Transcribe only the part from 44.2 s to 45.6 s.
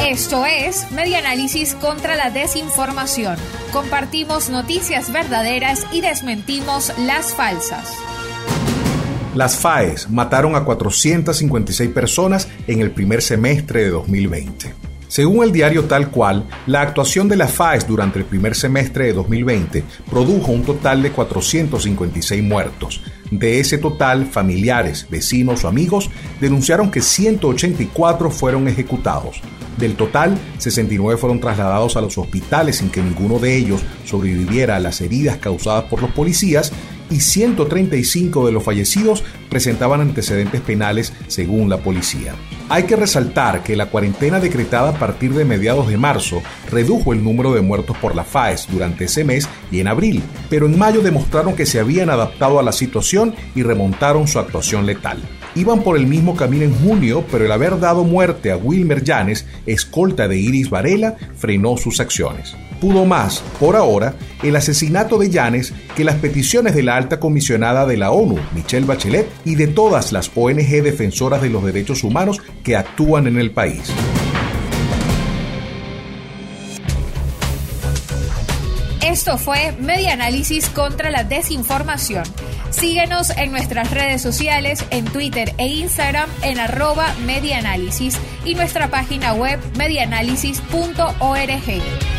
decretada a partir de